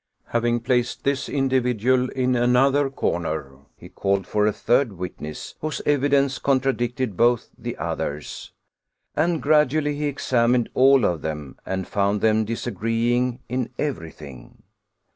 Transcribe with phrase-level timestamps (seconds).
[0.29, 6.39] Having placed this individual in another comer, he called for a third witness whose evidence
[6.39, 8.51] contradicted both the others,
[9.15, 14.63] and gradually he examined all of them, and found them disagreeing in everything.